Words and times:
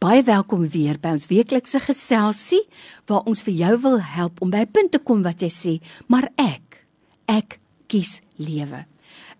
Baie 0.00 0.22
welkom 0.24 0.62
weer 0.72 0.96
by 0.96 1.10
ons 1.12 1.26
weeklikse 1.28 1.76
geselsie 1.84 2.62
waar 3.10 3.26
ons 3.28 3.42
vir 3.44 3.52
jou 3.52 3.74
wil 3.82 3.98
help 4.00 4.38
om 4.40 4.48
by 4.48 4.62
'n 4.64 4.72
punt 4.72 4.92
te 4.92 4.98
kom 4.98 5.20
wat 5.22 5.42
jy 5.42 5.50
sê, 5.52 5.72
maar 6.08 6.30
ek, 6.38 6.86
ek 7.28 7.60
kies 7.86 8.22
lewe. 8.38 8.86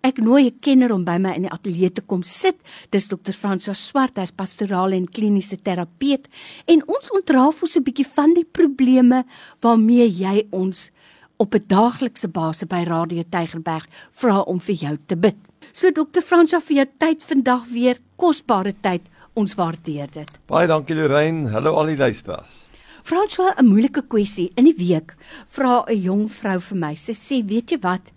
Ek 0.05 0.19
nooi 0.19 0.51
'n 0.51 0.61
kenner 0.61 0.93
om 0.93 1.03
by 1.03 1.17
my 1.17 1.33
in 1.33 1.43
die 1.49 1.51
ateljee 1.51 1.91
te 1.91 2.03
kom 2.03 2.23
sit. 2.23 2.57
Dis 2.91 3.09
Dr. 3.09 3.33
François 3.33 3.75
Swart, 3.75 4.19
hy's 4.19 4.33
pastoraal 4.33 4.93
en 4.93 5.09
kliniese 5.09 5.57
terapeut 5.57 6.29
en 6.67 6.83
ons 6.87 7.11
ontrafel 7.11 7.67
so 7.67 7.81
'n 7.81 7.85
bietjie 7.85 8.07
van 8.07 8.35
die 8.35 8.45
probleme 8.45 9.25
waarmee 9.63 10.11
jy 10.13 10.47
ons 10.51 10.91
op 11.39 11.55
'n 11.55 11.65
daaglikse 11.69 12.29
basis 12.29 12.69
by 12.69 12.85
Radio 12.85 13.23
Tygerberg 13.23 13.87
vra 14.11 14.41
om 14.41 14.61
vir 14.61 14.75
jou 14.75 14.99
te 15.07 15.17
bid. 15.17 15.37
So 15.73 15.91
Dr. 15.91 16.21
François 16.21 16.63
vir 16.63 16.77
jou 16.77 16.87
tyd 16.99 17.23
vandag 17.23 17.65
weer 17.71 17.97
kosbare 18.17 18.75
tyd. 18.83 19.03
Ons 19.35 19.55
waardeer 19.55 20.11
dit. 20.13 20.31
Baie 20.51 20.67
dankie 20.67 20.97
Lorraine. 20.99 21.51
Hallo 21.51 21.77
al 21.79 21.93
die 21.93 21.97
luisteraars. 21.97 22.67
François, 23.03 23.55
'n 23.59 23.67
moeilike 23.67 24.03
kwessie. 24.07 24.53
In 24.57 24.65
die 24.65 24.77
week 24.77 25.15
vra 25.49 25.85
'n 25.87 26.03
jong 26.03 26.29
vrou 26.31 26.61
vir 26.61 26.77
my. 26.77 26.95
Sy 26.95 27.13
sê, 27.13 27.47
"Weet 27.47 27.71
jy 27.71 27.79
wat? 27.81 28.11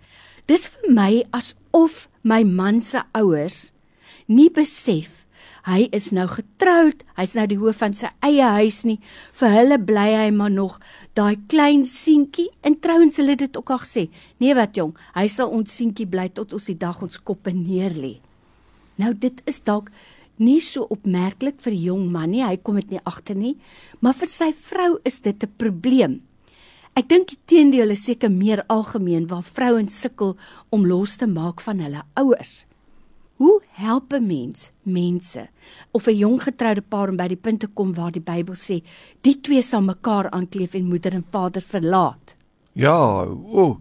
Dis 0.47 0.67
vir 0.67 0.91
my 0.91 1.23
asof 1.31 2.09
my 2.23 2.43
man 2.43 2.81
se 2.81 3.01
ouers 3.13 3.71
nie 4.27 4.49
besef 4.49 5.23
hy 5.67 5.87
is 5.95 6.09
nou 6.15 6.25
getroud, 6.27 7.03
hy's 7.15 7.33
nou 7.37 7.45
die 7.47 7.59
hoof 7.59 7.79
van 7.83 7.95
sy 7.95 8.09
eie 8.25 8.47
huis 8.59 8.81
nie. 8.87 8.97
Vir 9.39 9.53
hulle 9.53 9.77
bly 9.79 10.07
hy 10.11 10.29
maar 10.35 10.51
nog 10.51 10.79
daai 11.15 11.37
klein 11.51 11.85
seentjie 11.87 12.49
en 12.67 12.75
trouens 12.83 13.19
hulle 13.21 13.37
dit 13.39 13.57
ook 13.57 13.71
al 13.71 13.79
gesê. 13.85 14.09
Nee 14.43 14.55
wat 14.57 14.75
jong, 14.79 14.91
hy 15.15 15.27
sal 15.31 15.53
ons 15.55 15.71
seentjie 15.71 16.07
bly 16.09 16.29
tot 16.35 16.55
ons 16.55 16.67
die 16.67 16.77
dag 16.79 16.99
ons 17.03 17.21
koppe 17.23 17.53
neer 17.55 17.95
lê. 17.95 18.17
Nou 18.99 19.13
dit 19.15 19.39
is 19.49 19.61
dalk 19.63 19.89
nie 20.37 20.61
so 20.61 20.87
opmerklik 20.89 21.61
vir 21.61 21.71
die 21.71 21.85
jong 21.87 22.11
man 22.11 22.31
nie, 22.31 22.43
hy 22.43 22.57
kom 22.57 22.75
dit 22.75 22.91
nie 22.91 23.01
agter 23.05 23.35
nie, 23.35 23.57
maar 24.01 24.13
vir 24.13 24.27
sy 24.27 24.51
vrou 24.51 24.99
is 25.05 25.19
dit 25.19 25.43
'n 25.43 25.51
probleem. 25.57 26.21
Ek 26.95 27.07
dink 27.09 27.27
die 27.27 27.39
teendeel 27.45 27.89
is 27.89 28.05
seker 28.05 28.29
meer 28.29 28.63
algemeen 28.69 29.25
waar 29.27 29.43
vrouens 29.43 29.99
sukkel 29.99 30.37
om 30.69 30.85
los 30.85 31.17
te 31.17 31.25
maak 31.25 31.61
van 31.61 31.79
hulle 31.79 32.03
ouers. 32.15 32.65
Hoe 33.41 33.61
help 33.81 34.13
'n 34.13 34.27
mens 34.27 34.71
mense 34.83 35.49
of 35.91 36.07
'n 36.07 36.17
jong 36.17 36.41
getroude 36.41 36.81
paar 36.81 37.09
om 37.09 37.17
by 37.17 37.27
die 37.27 37.43
punt 37.45 37.59
te 37.59 37.67
kom 37.67 37.93
waar 37.93 38.11
die 38.11 38.21
Bybel 38.21 38.55
sê 38.55 38.83
die 39.21 39.41
twee 39.41 39.61
sal 39.61 39.81
mekaar 39.81 40.29
aankleef 40.29 40.75
en 40.75 40.89
moeder 40.89 41.13
en 41.13 41.25
vader 41.31 41.61
verlaat? 41.61 42.35
Ja, 42.73 43.25
o, 43.25 43.41
oh, 43.45 43.77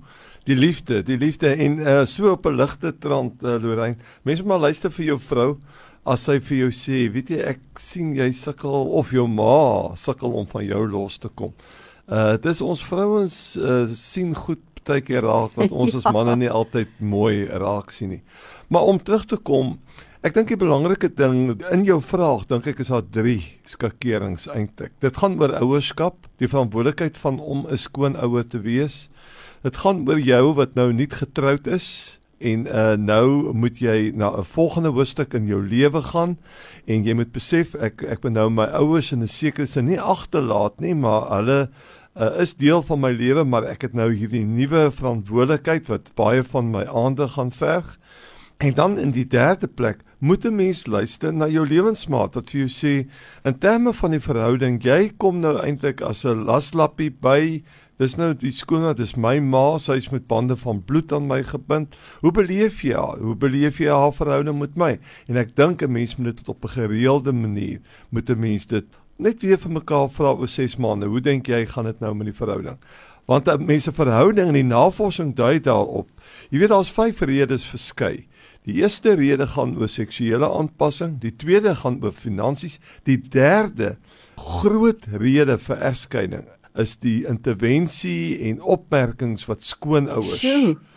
die 0.49 0.57
liefde, 0.57 1.03
die 1.07 1.19
liefde 1.19 1.55
en 1.55 1.79
uh, 1.79 2.05
so 2.05 2.33
op 2.33 2.47
'n 2.47 2.57
ligte 2.57 2.93
trant 2.99 3.43
uh, 3.43 3.59
Lorraine. 3.63 3.97
Mense 4.23 4.43
moet 4.43 4.49
maar 4.49 4.67
luister 4.69 4.91
vir 4.91 5.05
jou 5.05 5.19
vrou 5.21 5.59
as 6.05 6.25
sy 6.27 6.41
vir 6.41 6.57
jou 6.59 6.71
sê, 6.75 7.07
weet 7.13 7.31
jy 7.31 7.39
ek 7.39 7.61
sien 7.79 8.15
jy 8.17 8.33
sukkel 8.33 8.91
of 8.99 9.13
jou 9.15 9.29
ma 9.29 9.95
sukkel 9.95 10.35
om 10.35 10.47
van 10.47 10.65
jou 10.67 10.87
los 10.91 11.19
te 11.19 11.29
kom. 11.29 11.53
Uh 12.11 12.37
dis 12.43 12.61
ons 12.61 12.83
vrouens 12.83 13.57
uh, 13.57 13.87
sien 13.87 14.35
goed 14.35 14.63
baie 14.87 15.01
keer 15.01 15.23
raak 15.23 15.55
wat 15.55 15.71
ons 15.71 15.95
as 15.95 16.07
ja. 16.09 16.13
manne 16.15 16.37
nie 16.37 16.51
altyd 16.51 16.91
mooi 16.99 17.47
raak 17.47 17.93
sien 17.95 18.17
nie. 18.17 18.23
Maar 18.69 18.89
om 18.91 18.99
terug 18.99 19.27
te 19.31 19.37
kom, 19.37 19.77
ek 20.23 20.35
dink 20.35 20.49
die 20.49 20.59
belangrike 20.59 21.11
ding 21.15 21.55
in 21.71 21.85
jou 21.87 22.01
vraag 22.03 22.49
dink 22.51 22.67
ek 22.67 22.83
is 22.83 22.91
daar 22.91 23.07
drie 23.07 23.41
skakerings 23.69 24.49
eintlik. 24.51 24.95
Dit 25.03 25.19
gaan 25.23 25.39
oor 25.39 25.55
ouerskap, 25.61 26.27
die 26.43 26.51
verantwoordelikheid 26.51 27.19
van 27.23 27.39
om 27.39 27.67
'n 27.67 27.79
skoon 27.79 28.17
ouer 28.17 28.43
te 28.43 28.59
wees. 28.59 29.09
Dit 29.63 29.77
gaan 29.79 30.03
oor 30.09 30.19
jou 30.19 30.55
wat 30.59 30.75
nou 30.75 30.89
nie 30.93 31.07
getroud 31.07 31.69
is 31.71 32.19
en 32.43 32.65
uh 32.67 32.95
nou 32.99 33.53
moet 33.55 33.79
jy 33.79 34.11
na 34.19 34.33
'n 34.35 34.45
volgende 34.45 34.91
hoofstuk 34.91 35.35
in 35.39 35.47
jou 35.47 35.63
lewe 35.63 36.03
gaan 36.03 36.37
en 36.87 37.05
jy 37.05 37.15
moet 37.15 37.31
besef 37.33 37.75
ek 37.75 38.03
ek 38.03 38.25
moet 38.25 38.33
nou 38.33 38.49
my 38.51 38.67
ouers 38.75 39.13
in 39.13 39.23
'n 39.23 39.29
sekere 39.29 39.67
sin 39.67 39.87
nie 39.87 40.01
agterlaat 40.01 40.81
nie 40.81 40.95
maar 40.95 41.31
hulle 41.31 41.71
uh, 42.17 42.41
is 42.41 42.55
deel 42.55 42.83
van 42.83 43.01
my 43.01 43.13
lewe 43.13 43.45
maar 43.45 43.65
ek 43.65 43.83
het 43.83 43.95
nou 43.95 44.11
hierdie 44.11 44.45
nuwe 44.45 44.91
verantwoordelikheid 44.91 45.87
wat 45.89 46.11
baie 46.15 46.43
van 46.43 46.71
my 46.71 46.85
aandag 46.85 47.33
gaan 47.39 47.53
verg 47.53 47.99
en 48.63 48.75
dan 48.75 48.99
in 48.99 49.11
die 49.11 49.27
derde 49.27 49.67
plek 49.67 50.05
moet 50.19 50.45
'n 50.47 50.55
mens 50.55 50.87
luister 50.87 51.35
na 51.35 51.49
jou 51.49 51.67
lewensmaat 51.67 52.35
wat 52.35 52.51
vir 52.51 52.61
jou 52.61 52.71
sê 52.71 53.09
in 53.45 53.59
terme 53.59 53.93
van 53.93 54.11
die 54.11 54.21
verhouding 54.21 54.83
jy 54.83 55.13
kom 55.17 55.41
nou 55.41 55.59
eintlik 55.59 56.01
as 56.01 56.25
'n 56.25 56.45
laslappie 56.45 57.11
by 57.11 57.63
Dis 57.99 58.17
nou 58.17 58.35
die 58.35 58.51
skoonheid, 58.51 58.97
dis 58.97 59.17
my 59.17 59.39
ma, 59.39 59.79
sy 59.79 59.93
is 59.93 60.11
met 60.11 60.27
bande 60.27 60.57
van 60.57 60.83
bloed 60.83 61.13
aan 61.13 61.27
my 61.27 61.43
gebind. 61.43 61.95
Hoe 62.21 62.33
beleef 62.33 62.81
jy 62.83 62.95
haar? 62.95 63.19
Hoe 63.19 63.37
beleef 63.37 63.79
jy 63.79 63.89
haar 63.89 64.13
verhouding 64.13 64.59
met 64.59 64.77
my? 64.77 64.99
En 65.29 65.37
ek 65.37 65.55
dink 65.55 65.83
'n 65.83 65.93
mens 65.93 66.17
moet 66.17 66.37
dit 66.37 66.49
op 66.49 66.65
'n 66.65 66.69
gereelde 66.69 67.33
manier 67.33 67.81
moet 68.11 68.31
'n 68.31 68.41
mens 68.41 68.67
dit 68.67 68.85
net 69.19 69.43
weer 69.43 69.59
vir 69.59 69.71
mekaar 69.71 70.09
vra 70.11 70.33
oor 70.35 70.49
6 70.49 70.77
maande. 70.77 71.07
Hoe 71.07 71.21
dink 71.21 71.47
jy 71.47 71.67
gaan 71.67 71.85
dit 71.85 72.01
nou 72.01 72.15
met 72.15 72.27
die 72.27 72.35
verhouding? 72.35 72.79
Want 73.27 73.67
mense 73.67 73.93
verhouding 73.93 74.49
en 74.49 74.55
die 74.55 74.65
navorsing 74.65 75.35
dui 75.35 75.61
daarop. 75.61 76.09
Jy 76.51 76.59
weet 76.59 76.69
daar's 76.69 76.91
vyf 76.91 77.21
redes 77.21 77.65
verskei. 77.65 78.27
Die 78.69 78.79
eerste 78.79 79.17
rede 79.19 79.47
gaan 79.51 79.75
oor 79.79 79.91
seksuele 79.91 80.47
aanpassing, 80.47 81.17
die 81.23 81.35
tweede 81.35 81.75
gaan 81.81 81.99
oor 82.03 82.15
finansies, 82.15 82.79
die 83.09 83.19
derde 83.19 83.97
groot 84.39 85.07
rede 85.19 85.59
vir 85.59 85.83
egskeiding 85.91 86.47
is 86.81 86.95
die 87.03 87.27
intervensie 87.29 88.39
en 88.49 88.63
opmerkings 88.65 89.45
wat 89.49 89.65
skoonouers 89.67 90.41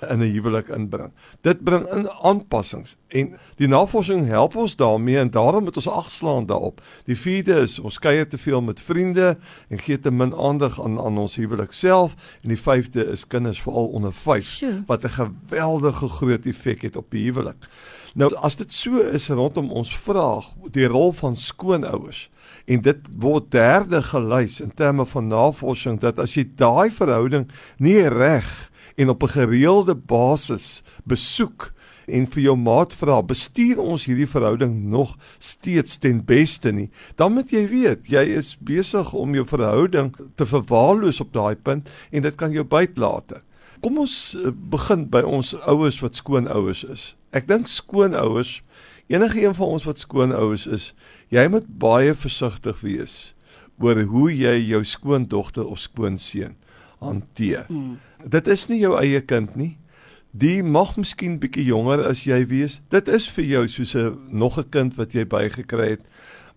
in 0.10 0.20
'n 0.20 0.32
huwelik 0.32 0.68
inbring. 0.68 1.12
Dit 1.42 1.64
bring 1.64 1.88
in 1.92 2.10
aanpassings 2.10 2.96
en 3.08 3.38
die 3.56 3.68
navorsing 3.68 4.28
help 4.28 4.56
ons 4.56 4.76
daarmee 4.76 5.18
en 5.18 5.30
daarom 5.30 5.64
moet 5.64 5.76
ons 5.76 5.90
agslaan 5.90 6.46
daarop. 6.46 6.82
Die 7.06 7.18
vierde 7.18 7.62
is 7.62 7.80
ons 7.80 8.00
kuier 8.00 8.28
te 8.28 8.38
veel 8.38 8.62
met 8.62 8.80
vriende 8.80 9.38
en 9.70 9.80
gee 9.80 10.00
te 10.00 10.12
min 10.12 10.36
aandag 10.36 10.82
aan 10.82 11.00
aan 11.00 11.18
ons 11.18 11.36
huwelik 11.36 11.72
self 11.72 12.16
en 12.42 12.50
die 12.50 12.62
vyfde 12.62 13.06
is 13.12 13.28
kinders 13.28 13.62
veral 13.62 13.88
onder 13.88 14.14
5 14.14 14.64
wat 14.86 15.04
'n 15.04 15.10
geweldige 15.10 16.08
groot 16.08 16.46
effek 16.46 16.82
het 16.82 16.96
op 16.96 17.12
die 17.12 17.24
huwelik. 17.24 17.68
Nou 18.16 18.30
as 18.36 18.56
dit 18.56 18.72
so 18.72 19.02
is 19.12 19.28
rondom 19.28 19.72
ons 19.76 19.90
vraag 19.98 20.46
die 20.72 20.88
rol 20.88 21.12
van 21.12 21.36
skoonouers 21.36 22.30
en 22.66 22.82
dit 22.82 23.10
word 23.20 23.50
derde 23.52 24.00
gelys 24.02 24.62
in 24.64 24.72
terme 24.72 25.06
van 25.06 25.28
navorsing 25.28 26.00
dat 26.00 26.20
as 26.24 26.38
jy 26.38 26.46
daai 26.56 26.90
verhouding 26.96 27.50
nie 27.78 28.00
reg 28.08 28.48
en 28.96 29.10
op 29.10 29.24
'n 29.24 29.36
gereelde 29.38 29.96
basis 29.96 30.84
besoek 31.04 31.74
en 32.08 32.28
vir 32.28 32.44
jou 32.44 32.56
maat 32.56 32.94
vra 32.94 33.22
bestuur 33.22 33.80
ons 33.80 34.06
hierdie 34.06 34.30
verhouding 34.30 34.84
nog 34.84 35.18
steeds 35.40 35.98
ten 35.98 36.26
beste 36.26 36.72
nie 36.72 36.90
dan 37.16 37.34
moet 37.34 37.52
jy 37.52 37.68
weet 37.68 38.08
jy 38.08 38.24
is 38.38 38.58
besig 38.60 39.14
om 39.14 39.34
jou 39.34 39.46
verhouding 39.46 40.16
te 40.36 40.46
verwaarloos 40.46 41.20
op 41.20 41.34
daai 41.34 41.56
punt 41.56 41.90
en 42.12 42.22
dit 42.22 42.36
kan 42.36 42.52
jou 42.52 42.64
byt 42.64 42.98
later 42.98 43.42
kom 43.82 43.98
ons 43.98 44.36
eh, 44.36 44.52
begin 44.52 45.10
by 45.10 45.22
ons 45.22 45.56
ouers 45.56 46.00
wat 46.00 46.16
skoonouers 46.16 46.84
is 46.84 47.16
ek 47.32 47.48
dink 47.48 47.68
skoonouers 47.68 48.62
enige 49.08 49.44
een 49.44 49.56
van 49.56 49.68
ons 49.68 49.84
wat 49.84 50.00
skoonouers 50.00 50.66
is, 50.68 50.94
jy 51.30 51.48
moet 51.50 51.66
baie 51.80 52.16
versigtig 52.18 52.82
wees 52.82 53.34
oor 53.82 54.00
hoe 54.08 54.30
jy 54.32 54.56
jou 54.70 54.82
skoondogter 54.88 55.68
of 55.68 55.82
skoonseun 55.84 56.56
hanteer. 57.04 57.66
Mm. 57.70 57.98
Dit 58.26 58.48
is 58.48 58.68
nie 58.68 58.80
jou 58.82 58.96
eie 59.00 59.22
kind 59.22 59.56
nie. 59.56 59.76
Die 60.36 60.64
mag 60.64 60.96
miskien 60.98 61.38
bietjie 61.40 61.64
jonger 61.70 62.04
as 62.10 62.26
jy 62.28 62.42
wees. 62.50 62.80
Dit 62.92 63.08
is 63.08 63.28
vir 63.32 63.46
jou 63.46 63.68
soos 63.68 63.96
'n 63.96 64.18
nog 64.30 64.58
'n 64.58 64.70
kind 64.70 64.96
wat 64.98 65.14
jy 65.14 65.26
bygekry 65.26 65.90
het. 65.90 66.04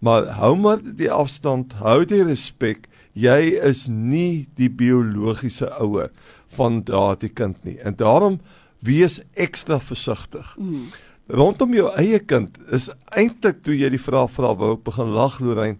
Maar 0.00 0.26
hou 0.40 0.56
maar 0.56 0.78
die 0.82 1.10
afstand, 1.10 1.72
hou 1.72 2.04
die 2.04 2.24
respek. 2.24 2.88
Jy 3.14 3.58
is 3.62 3.86
nie 3.88 4.48
die 4.56 4.70
biologiese 4.70 5.70
ouer 5.80 6.10
van 6.48 6.82
daardie 6.84 7.32
kind 7.34 7.64
nie. 7.64 7.78
En 7.78 7.96
daarom 7.96 8.40
wees 8.80 9.20
ekstra 9.34 9.80
versigtig. 9.80 10.56
Mm 10.58 10.88
rondom 11.28 11.74
jou 11.76 11.88
eie 12.00 12.18
kind 12.24 12.56
is 12.72 12.88
eintlik 13.12 13.60
toe 13.64 13.76
jy 13.76 13.90
die 13.92 14.00
vraag 14.00 14.30
vra 14.32 14.54
wou 14.56 14.72
ek 14.78 14.84
begin 14.86 15.12
lag 15.12 15.38
Lorraine 15.44 15.78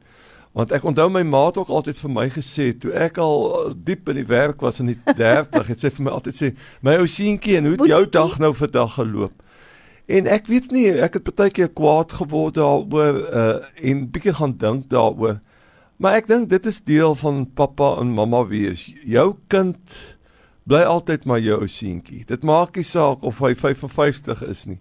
want 0.56 0.72
ek 0.72 0.84
onthou 0.88 1.08
my 1.12 1.22
ma 1.22 1.46
het 1.48 1.58
ook 1.60 1.68
altyd 1.68 1.98
vir 2.02 2.12
my 2.12 2.26
gesê 2.32 2.70
toe 2.80 2.92
ek 2.96 3.18
al 3.22 3.74
diep 3.74 4.08
in 4.12 4.20
die 4.20 4.28
werk 4.28 4.62
was 4.64 4.80
in 4.80 4.92
die 4.92 4.98
30 5.20 5.72
het 5.72 5.84
sy 5.84 5.92
vir 5.96 6.06
my 6.06 6.14
altyd 6.16 6.38
sê 6.38 6.50
my 6.82 6.96
ou 7.02 7.06
seentjie 7.10 7.58
en 7.58 7.68
hoe 7.68 7.76
het 7.76 7.92
jou 7.92 8.02
dag 8.18 8.38
nou 8.42 8.54
vandag 8.56 8.96
geloop? 8.96 9.44
En 10.08 10.26
ek 10.26 10.46
weet 10.48 10.70
nie 10.72 10.86
ek 10.88 11.18
het 11.18 11.32
baie 11.36 11.52
keer 11.52 11.68
kwaad 11.68 12.14
geword 12.16 12.56
daaroor 12.56 13.18
uh, 13.28 13.56
en 13.84 14.06
bietjie 14.08 14.32
gaan 14.38 14.56
dink 14.56 14.88
daaroor. 14.92 15.42
Maar 16.00 16.22
ek 16.22 16.30
dink 16.30 16.48
dit 16.48 16.66
is 16.70 16.80
deel 16.86 17.14
van 17.18 17.42
pappa 17.58 17.98
en 18.00 18.14
mamma 18.16 18.44
wees. 18.48 18.86
Jou 19.04 19.34
kind 19.52 19.98
bly 20.68 20.80
altyd 20.86 21.26
maar 21.28 21.42
jou 21.42 21.58
ou 21.60 21.68
seentjie. 21.68 22.22
Dit 22.28 22.46
maak 22.46 22.76
nie 22.76 22.86
saak 22.86 23.24
of 23.26 23.42
hy 23.44 23.52
55 23.58 24.44
is 24.48 24.64
nie 24.70 24.80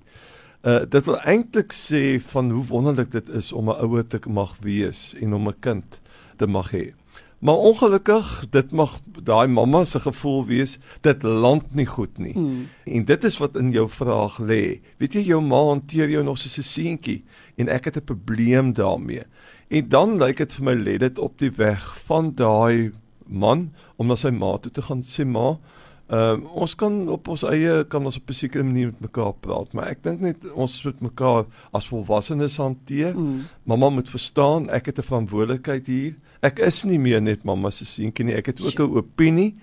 Uh 0.62 0.86
dit 0.90 1.06
wil 1.06 1.20
eintlik 1.20 1.74
sê 1.74 2.20
van 2.32 2.50
hoe 2.52 2.66
wonderlik 2.66 3.12
dit 3.12 3.30
is 3.30 3.52
om 3.52 3.70
'n 3.70 3.82
ouer 3.86 4.08
te 4.08 4.20
mag 4.30 4.58
wees 4.62 5.14
en 5.14 5.34
om 5.34 5.48
'n 5.48 5.60
kind 5.60 6.00
te 6.38 6.48
mag 6.48 6.72
hê. 6.72 6.94
Maar 7.40 7.56
ongelukkig, 7.56 8.46
dit 8.50 8.72
mag 8.72 9.00
daai 9.24 9.48
mamma 9.48 9.84
se 9.86 10.00
gevoel 10.00 10.46
wees, 10.46 10.78
dit 11.02 11.24
land 11.24 11.76
nie 11.76 11.86
goed 11.86 12.18
nie. 12.18 12.34
Hmm. 12.34 12.70
En 12.84 13.06
dit 13.06 13.24
is 13.24 13.38
wat 13.38 13.58
in 13.58 13.70
jou 13.72 13.90
vraag 13.90 14.40
lê. 14.42 14.80
Weet 14.98 15.14
jy 15.14 15.22
jou 15.22 15.42
ma 15.42 15.60
hanteer 15.68 16.10
jou 16.10 16.24
nog 16.24 16.38
soos 16.38 16.58
'n 16.58 16.64
seentjie 16.64 17.24
en 17.56 17.70
ek 17.70 17.86
het 17.86 17.98
'n 17.98 18.04
probleem 18.04 18.74
daarmee. 18.74 19.24
En 19.68 19.90
dan 19.90 20.18
lyk 20.18 20.38
dit 20.38 20.54
vir 20.54 20.64
my 20.64 20.74
lê 20.74 20.98
dit 20.98 21.18
op 21.18 21.38
die 21.40 21.52
weg 21.52 22.00
van 22.00 22.34
daai 22.36 22.92
man 23.28 23.72
om 23.96 24.08
na 24.08 24.16
sy 24.16 24.30
ma 24.30 24.58
toe 24.58 24.72
te 24.72 24.82
gaan 24.82 25.04
sê 25.04 25.26
ma 25.26 25.60
Ehm 26.08 26.44
uh, 26.44 26.52
ons 26.56 26.76
kan 26.76 26.94
op 27.12 27.28
ons 27.28 27.42
eie 27.44 27.84
kan 27.92 28.06
ons 28.06 28.16
op 28.16 28.30
'n 28.30 28.34
sekere 28.34 28.64
manier 28.64 28.86
met 28.86 29.00
mekaar 29.00 29.34
praat, 29.34 29.74
maar 29.74 29.88
ek 29.88 30.04
dink 30.04 30.20
net 30.20 30.52
ons 30.54 30.84
moet 30.84 31.02
mekaar 31.02 31.46
as 31.74 31.88
volwassenes 31.88 32.58
hanteer. 32.58 33.12
Mm. 33.16 33.44
Mamma 33.64 33.90
moet 33.90 34.10
verstaan 34.10 34.70
ek 34.70 34.86
het 34.86 35.00
'n 35.00 35.04
verantwoordelikheid 35.04 35.86
hier. 35.86 36.16
Ek 36.42 36.60
is 36.60 36.84
nie 36.84 37.00
meer 37.00 37.22
net 37.22 37.44
mamma 37.44 37.70
se 37.70 37.86
seentjie 37.86 38.26
nie, 38.26 38.36
ek 38.36 38.46
het 38.46 38.62
ook 38.62 38.80
'n 38.80 38.98
opinie 38.98 39.56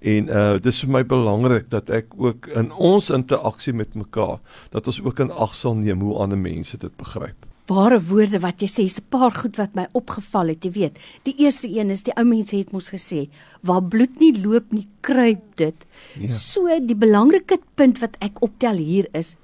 en 0.00 0.28
uh 0.28 0.58
dis 0.58 0.80
vir 0.80 0.90
my 0.90 1.04
belangrik 1.06 1.70
dat 1.70 1.90
ek 1.90 2.06
ook 2.18 2.46
in 2.46 2.72
ons 2.72 3.10
interaksie 3.10 3.72
met 3.72 3.94
mekaar 3.94 4.40
dat 4.70 4.86
ons 4.86 5.00
ook 5.00 5.20
in 5.20 5.30
ag 5.30 5.54
sal 5.54 5.74
neem 5.74 6.00
hoe 6.00 6.18
ander 6.18 6.38
mense 6.38 6.76
dit 6.76 6.96
begryp 6.96 7.46
ware 7.70 8.00
woorde 8.08 8.40
wat 8.42 8.62
jy 8.62 8.68
sê, 8.68 8.84
is 8.84 8.98
'n 8.98 9.06
paar 9.10 9.30
goed 9.30 9.56
wat 9.56 9.74
my 9.74 9.86
opgeval 9.92 10.48
het, 10.48 10.64
jy 10.64 10.70
weet. 10.72 10.98
Die 11.24 11.34
eerste 11.38 11.68
een 11.68 11.90
is 11.90 12.02
die 12.02 12.14
ou 12.16 12.24
mense 12.24 12.56
het 12.56 12.72
mos 12.72 12.90
gesê, 12.90 13.28
waar 13.62 13.82
bloed 13.82 14.18
nie 14.20 14.32
loop 14.42 14.72
nie, 14.72 14.88
kruip 15.00 15.56
dit. 15.56 15.86
Ja. 16.18 16.28
So 16.28 16.66
die 16.80 16.94
belangrike 16.96 17.58
punt 17.74 18.00
wat 18.00 18.16
ek 18.20 18.42
optel 18.42 18.76
hier 18.76 19.06
is, 19.12 19.36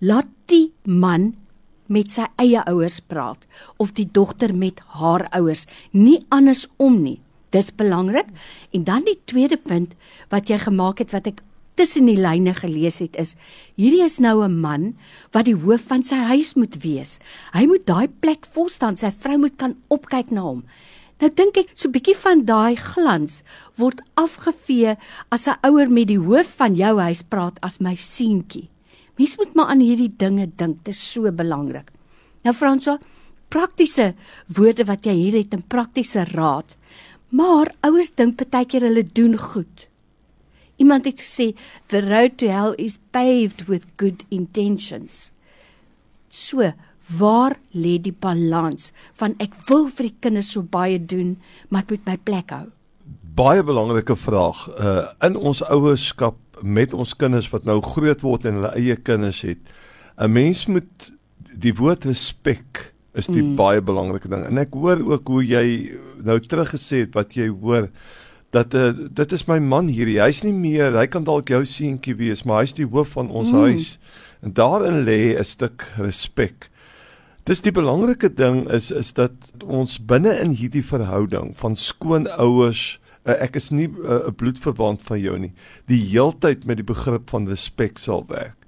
laat 0.00 0.28
die 0.46 0.72
man 0.84 1.34
met 1.88 2.10
sy 2.10 2.26
eie 2.38 2.62
ouers 2.66 3.00
praat 3.00 3.46
of 3.78 3.94
die 3.94 4.08
dogter 4.10 4.54
met 4.54 4.80
haar 4.98 5.28
ouers, 5.32 5.66
nie 5.92 6.24
andersom 6.30 7.02
nie. 7.02 7.20
Dis 7.50 7.70
belangrik. 7.70 8.26
En 8.74 8.84
dan 8.84 9.04
die 9.06 9.18
tweede 9.24 9.56
punt 9.56 9.94
wat 10.30 10.48
jy 10.48 10.58
gemaak 10.58 10.98
het 10.98 11.12
wat 11.12 11.26
ek 11.26 11.42
tussen 11.76 12.08
die 12.08 12.18
lyne 12.18 12.54
gelees 12.56 12.98
het 13.04 13.16
is 13.20 13.34
hierdie 13.76 14.04
is 14.04 14.18
nou 14.18 14.42
'n 14.44 14.60
man 14.60 14.96
wat 15.32 15.44
die 15.44 15.56
hoof 15.56 15.86
van 15.92 16.02
sy 16.02 16.16
huis 16.32 16.54
moet 16.56 16.76
wees. 16.82 17.18
Hy 17.52 17.66
moet 17.66 17.86
daai 17.86 18.08
plek 18.08 18.46
vol 18.46 18.68
staan, 18.68 18.96
sy 18.96 19.10
vrou 19.10 19.38
moet 19.38 19.56
kan 19.56 19.76
opkyk 19.88 20.30
na 20.30 20.40
hom. 20.40 20.64
Nou 21.20 21.30
dink 21.30 21.56
ek 21.56 21.70
so 21.74 21.88
'n 21.88 21.92
bietjie 21.92 22.16
van 22.16 22.44
daai 22.44 22.76
glans 22.76 23.42
word 23.76 24.00
afgevee 24.16 24.96
as 25.30 25.48
'n 25.48 25.58
ouer 25.62 25.88
met 25.88 26.08
die 26.08 26.18
hoof 26.18 26.56
van 26.56 26.76
jou 26.76 26.98
huis 27.00 27.22
praat 27.22 27.58
as 27.62 27.80
my 27.80 27.94
seentjie. 27.94 28.68
Mens 29.18 29.36
moet 29.38 29.54
maar 29.54 29.66
aan 29.66 29.80
hierdie 29.80 30.12
dinge 30.16 30.46
dink, 30.56 30.84
dit 30.84 30.94
is 30.94 31.12
so 31.12 31.30
belangrik. 31.32 31.90
Nou 32.44 32.54
Franso, 32.54 32.98
praktiese 33.48 34.14
woorde 34.46 34.84
wat 34.84 35.04
jy 35.04 35.12
hier 35.12 35.38
het 35.38 35.54
en 35.54 35.62
praktiese 35.62 36.24
raad. 36.24 36.76
Maar 37.30 37.74
ouers 37.80 38.10
dink 38.14 38.50
baie 38.50 38.66
keer 38.66 38.82
hulle 38.82 39.02
doen 39.02 39.38
goed. 39.38 39.88
Iemand 40.76 41.08
het 41.08 41.20
gesê 41.22 41.52
the 41.88 42.02
road 42.04 42.36
to 42.38 42.50
hell 42.52 42.74
is 42.76 42.98
paved 43.10 43.66
with 43.66 43.86
good 43.96 44.24
intentions. 44.28 45.32
So, 46.28 46.72
waar 47.16 47.56
lê 47.72 47.96
die 48.02 48.14
balans 48.14 48.92
van 49.16 49.36
ek 49.42 49.54
wil 49.68 49.86
vir 49.88 50.10
die 50.10 50.16
kinders 50.20 50.50
so 50.52 50.62
baie 50.62 50.98
doen, 50.98 51.36
maar 51.68 51.86
ek 51.86 51.94
moet 51.94 52.08
my 52.10 52.16
plek 52.28 52.52
hou? 52.52 52.66
Baie 53.36 53.62
belangrike 53.64 54.16
vraag. 54.18 54.66
Uh 54.76 55.06
in 55.24 55.36
ons 55.36 55.62
ouerskap 55.64 56.40
met 56.62 56.94
ons 56.96 57.12
kinders 57.16 57.48
wat 57.52 57.66
nou 57.68 57.80
groot 57.84 58.22
word 58.24 58.48
en 58.48 58.60
hulle 58.60 58.74
eie 58.80 58.96
kinders 58.96 59.42
het. 59.44 59.60
'n 60.16 60.32
Mens 60.32 60.66
moet 60.66 61.12
die 61.56 61.74
woord 61.76 62.04
respek 62.04 62.92
is 63.16 63.28
die 63.32 63.42
mm. 63.42 63.56
baie 63.56 63.80
belangrike 63.80 64.28
ding. 64.28 64.44
En 64.44 64.58
ek 64.60 64.74
hoor 64.76 65.00
ook 65.00 65.28
hoe 65.28 65.44
jy 65.44 65.66
nou 66.24 66.36
teruggesê 66.40 67.04
het 67.06 67.14
wat 67.16 67.36
jy 67.36 67.48
hoor 67.48 67.88
dat 68.50 68.74
uh, 68.74 68.92
dit 69.10 69.32
is 69.32 69.46
my 69.46 69.58
man 69.58 69.88
hierdie. 69.88 70.20
Hy's 70.22 70.42
nie 70.42 70.54
meer, 70.54 70.94
hy 70.96 71.06
kan 71.06 71.24
dalk 71.24 71.48
jou 71.48 71.64
seentjie 71.64 72.14
wees, 72.16 72.44
maar 72.44 72.62
hy's 72.62 72.76
die 72.76 72.86
hoof 72.86 73.16
van 73.16 73.30
ons 73.30 73.50
mm. 73.50 73.64
huis. 73.66 73.98
En 74.42 74.52
daarin 74.52 75.04
lê 75.04 75.36
'n 75.38 75.44
stuk 75.44 75.86
respek. 75.98 76.70
Dis 77.46 77.60
die 77.62 77.72
belangrike 77.72 78.28
ding 78.34 78.64
is 78.70 78.90
is 78.90 79.12
dat 79.12 79.32
ons 79.64 79.98
binne 79.98 80.32
in 80.42 80.50
hierdie 80.50 80.84
verhouding 80.84 81.52
van 81.54 81.76
skoonouers 81.76 82.98
uh, 83.26 83.36
ek 83.42 83.56
is 83.56 83.70
nie 83.70 83.86
eh, 83.86 83.92
'n 83.92 84.30
uh, 84.30 84.34
bloedverwant 84.34 85.02
van 85.02 85.20
jou 85.20 85.38
nie. 85.38 85.52
Die 85.86 86.02
heeltyd 86.10 86.64
met 86.66 86.76
die 86.76 86.86
begrip 86.86 87.30
van 87.30 87.48
respek 87.48 87.98
sal 87.98 88.24
werk. 88.28 88.66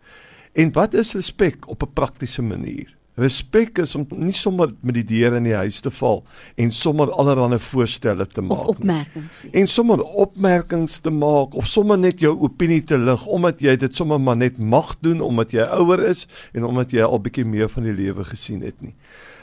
En 0.54 0.72
wat 0.72 0.94
is 0.94 1.14
respek 1.14 1.68
op 1.68 1.82
'n 1.82 1.92
praktiese 1.92 2.42
manier? 2.42 2.97
Respek 3.18 3.80
is 3.82 3.94
om 3.98 4.06
nie 4.14 4.34
sommer 4.36 4.70
met 4.86 4.94
die 5.00 5.04
deure 5.06 5.40
in 5.40 5.48
die 5.48 5.56
huis 5.58 5.80
te 5.82 5.90
val 5.90 6.22
en 6.56 6.70
sommer 6.74 7.10
allerlei 7.10 7.58
voorstelle 7.58 8.26
te 8.30 8.44
maak 8.44 8.68
of 8.68 8.76
opmerkings 8.76 9.42
nie. 9.44 9.52
en 9.60 9.70
sommer 9.70 10.02
opmerkings 10.02 10.98
te 11.02 11.10
maak 11.10 11.56
of 11.58 11.66
sommer 11.66 11.98
net 11.98 12.22
jou 12.22 12.34
opinie 12.46 12.80
te 12.86 12.98
lig 12.98 13.26
omdat 13.26 13.62
jy 13.64 13.74
dit 13.76 13.94
sommer 13.94 14.20
maar 14.22 14.38
net 14.38 14.58
mag 14.58 14.94
doen 15.02 15.20
omdat 15.24 15.56
jy 15.56 15.66
ouer 15.80 16.04
is 16.10 16.26
en 16.54 16.68
omdat 16.68 16.94
jy 16.94 17.02
al 17.02 17.18
bietjie 17.24 17.46
meer 17.48 17.72
van 17.72 17.88
die 17.88 17.96
lewe 17.96 18.24
gesien 18.28 18.62
het 18.62 18.78
nie. 18.82 18.94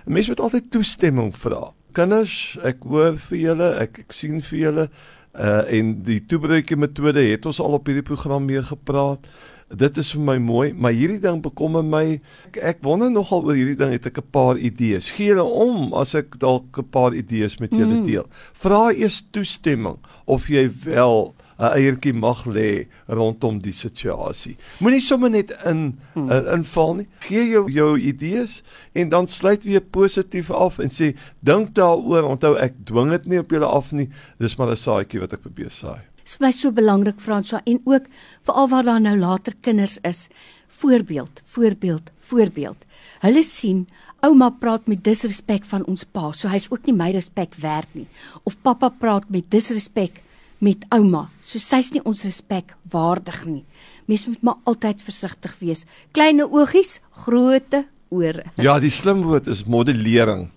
'n 0.05 0.13
Mens 0.13 0.27
moet 0.27 0.39
altyd 0.39 0.71
toestemming 0.71 1.33
vra. 1.35 1.73
Kinders, 1.91 2.57
ek 2.63 2.83
hoor 2.83 3.17
vir 3.17 3.37
julle, 3.37 3.69
ek 3.79 3.99
ek 3.99 4.11
sien 4.11 4.41
vir 4.41 4.59
julle 4.59 4.89
uh 5.35 5.63
en 5.67 5.91
die 6.07 6.21
toebreekie 6.23 6.77
metode 6.79 7.19
het 7.19 7.45
ons 7.45 7.59
al 7.59 7.75
op 7.75 7.87
hierdie 7.89 8.05
program 8.07 8.45
mee 8.47 8.61
gepraat 8.63 9.27
dit 9.73 9.97
is 9.97 10.11
vir 10.13 10.21
my 10.21 10.35
mooi, 10.41 10.73
maar 10.73 10.93
hierdie 10.93 11.21
ding 11.21 11.41
bekommer 11.43 11.83
my. 11.85 12.19
Ek, 12.49 12.59
ek 12.73 12.83
wonder 12.85 13.09
nogal 13.11 13.45
oor 13.47 13.57
hierdie 13.57 13.77
ding, 13.79 13.93
het 13.95 14.05
ek 14.05 14.19
'n 14.21 14.31
paar 14.31 14.57
idees. 14.57 15.09
Gee 15.17 15.33
hulle 15.33 15.43
om 15.43 15.93
as 15.93 16.13
ek 16.15 16.39
dalk 16.39 16.77
'n 16.77 16.89
paar 16.89 17.13
idees 17.13 17.57
met 17.59 17.71
julle 17.71 18.01
mm. 18.01 18.05
deel. 18.05 18.27
Vra 18.53 18.91
eers 18.93 19.23
toestemming 19.31 19.97
of 20.25 20.47
jy 20.47 20.69
wel 20.85 21.33
'n 21.57 21.71
eiertjie 21.71 22.13
mag 22.13 22.45
lê 22.45 22.87
rondom 23.07 23.59
die 23.59 23.73
situasie. 23.73 24.55
Moenie 24.79 25.01
sommer 25.01 25.29
net 25.29 25.51
in 25.65 25.99
hmm. 26.13 26.31
uh, 26.31 26.53
inval 26.53 26.95
nie. 26.95 27.07
Gee 27.19 27.47
jou 27.47 27.71
jou 27.71 27.99
idees 27.99 28.61
en 28.93 29.09
dan 29.09 29.27
sluit 29.27 29.63
weer 29.63 29.81
positief 29.81 30.51
af 30.51 30.79
en 30.79 30.91
sê 30.91 31.15
dink 31.39 31.73
daaroor. 31.73 32.27
Onthou 32.27 32.55
ek 32.59 32.73
dwing 32.83 33.09
dit 33.15 33.25
nie 33.25 33.39
op 33.39 33.55
julle 33.55 33.65
af 33.65 33.91
nie. 33.91 34.09
Dis 34.37 34.57
maar 34.57 34.71
'n 34.71 34.77
saadjie 34.77 35.19
wat 35.19 35.33
ek 35.33 35.41
probeer 35.47 35.71
saai 35.71 36.03
is 36.25 36.39
my 36.41 36.51
so 36.51 36.71
belangrik 36.73 37.21
Franswa 37.21 37.61
en 37.65 37.79
ook 37.85 38.09
veral 38.47 38.69
waar 38.69 38.83
daar 38.83 39.01
nou 39.01 39.17
later 39.17 39.53
kinders 39.61 39.97
is. 40.01 40.27
Voorbeeld 40.67 41.41
voorbeeld 41.45 42.11
voorbeeld. 42.19 42.85
Hulle 43.21 43.43
sien 43.43 43.85
ouma 44.25 44.49
praat 44.49 44.87
met 44.87 45.03
disrespek 45.03 45.65
van 45.69 45.85
ons 45.85 46.03
pa 46.03 46.31
so 46.33 46.49
hy's 46.49 46.67
ook 46.71 46.85
nie 46.89 46.95
my 46.97 47.11
respek 47.13 47.55
werd 47.61 47.89
nie. 47.93 48.07
Of 48.43 48.57
pappa 48.61 48.89
praat 48.89 49.29
met 49.29 49.51
disrespek 49.53 50.21
met 50.57 50.85
ouma 50.89 51.29
so 51.41 51.61
sy's 51.61 51.91
nie 51.93 52.03
ons 52.03 52.25
respek 52.25 52.73
waardig 52.91 53.43
nie. 53.45 53.63
Mens 54.09 54.25
moet 54.27 54.41
maar 54.41 54.61
altyd 54.65 55.01
versigtig 55.05 55.53
wees. 55.61 55.85
Kleine 56.11 56.49
oogies 56.49 56.99
groote 57.25 57.85
ore. 58.09 58.45
Ja 58.57 58.79
die 58.79 58.93
slim 58.93 59.23
woord 59.25 59.47
is 59.47 59.65
modellering 59.65 60.49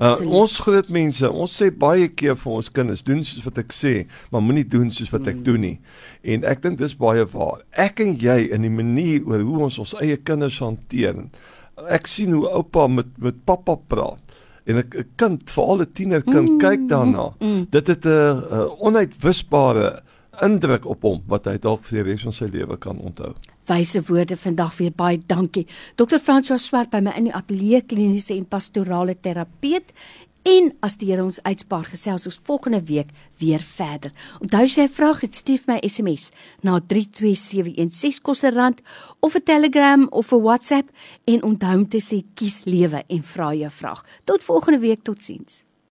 Uh, 0.00 0.16
ons 0.40 0.58
groot 0.64 0.88
mense, 0.88 1.30
ons 1.30 1.56
sê 1.60 1.70
baie 1.70 2.08
keer 2.08 2.36
vir 2.40 2.52
ons 2.52 2.70
kinders, 2.70 3.02
doen 3.06 3.22
soos 3.24 3.44
wat 3.44 3.58
ek 3.58 3.72
sê, 3.74 3.94
maar 4.30 4.44
moenie 4.44 4.66
doen 4.66 4.90
soos 4.94 5.12
wat 5.14 5.28
ek 5.30 5.40
mm. 5.40 5.44
doen 5.46 5.60
nie. 5.60 5.78
En 6.22 6.44
ek 6.48 6.62
dink 6.62 6.78
dis 6.78 6.96
baie 6.98 7.24
waar. 7.34 7.64
Ek 7.70 8.00
en 8.04 8.16
jy 8.20 8.38
in 8.54 8.66
die 8.66 8.72
manier 8.72 9.26
oor 9.26 9.44
hoe 9.44 9.64
ons 9.68 9.78
ons 9.82 9.96
eie 10.00 10.16
kinders 10.16 10.60
hanteer. 10.64 11.24
Ek 11.90 12.06
sien 12.06 12.32
hoe 12.36 12.46
oupa 12.54 12.86
met 12.88 13.10
met 13.18 13.42
pappa 13.44 13.76
praat 13.76 14.20
en 14.64 14.78
'n 14.80 15.06
kind, 15.16 15.50
veral 15.50 15.80
'n 15.80 15.92
tienerkind, 15.92 16.48
mm, 16.48 16.58
kyk 16.58 16.88
daarna. 16.88 17.34
Mm, 17.38 17.48
mm. 17.48 17.66
Dit 17.70 17.86
het 17.86 18.04
'n 18.04 18.70
onuitwisbare 18.80 20.02
indruk 20.42 20.86
op 20.86 21.02
hom 21.02 21.22
wat 21.26 21.46
hy 21.46 21.58
dalk 21.58 21.84
vir 21.84 22.02
die 22.02 22.12
res 22.12 22.22
van 22.22 22.32
sy 22.32 22.44
lewe 22.44 22.76
kan 22.76 22.98
onthou 22.98 23.34
wyse 23.66 24.02
woorde 24.08 24.36
vandag 24.36 24.76
weer 24.76 24.92
baie 24.92 25.18
dankie. 25.26 25.66
Dr. 25.96 26.20
François 26.20 26.60
Swart 26.60 26.90
by 26.92 27.00
my 27.04 27.14
in 27.16 27.30
die 27.30 27.34
ateljee 27.34 27.82
kliniese 27.88 28.34
en 28.36 28.46
pastorale 28.48 29.16
terapeut 29.16 29.94
en 30.44 30.70
as 30.84 30.98
die 31.00 31.08
Here 31.08 31.24
ons 31.24 31.40
uitspaar 31.48 31.86
gesels 31.88 32.26
ons 32.28 32.36
volgende 32.44 32.82
week 32.84 33.12
weer 33.40 33.62
verder. 33.64 34.12
Onthou 34.44 34.62
as 34.64 34.76
jy 34.76 34.84
'n 34.84 34.96
vraag 34.98 35.20
het, 35.20 35.34
stuur 35.34 35.62
my 35.66 35.78
SMS 35.82 36.30
na 36.62 36.80
32716 36.80 38.20
kosse 38.22 38.50
rand 38.50 38.82
of 39.20 39.34
'n 39.34 39.42
Telegram 39.42 40.06
of 40.10 40.32
'n 40.32 40.42
WhatsApp 40.42 40.90
en 41.24 41.42
onthou 41.42 41.76
om 41.76 41.88
te 41.88 42.00
sê 42.00 42.24
kies 42.34 42.64
lewe 42.64 43.04
en 43.08 43.22
vra 43.22 43.54
jou 43.54 43.70
vraag. 43.70 44.04
Tot 44.24 44.44
volgende 44.44 44.78
week, 44.78 45.02
totsiens. 45.02 45.64